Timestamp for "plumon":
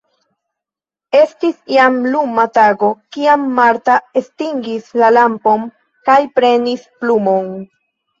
7.03-7.53